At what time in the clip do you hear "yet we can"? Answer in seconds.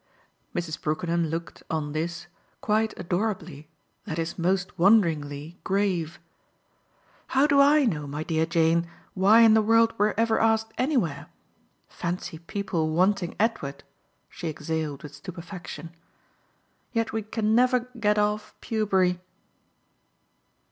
16.91-17.53